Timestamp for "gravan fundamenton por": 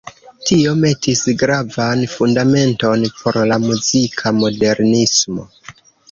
1.41-3.37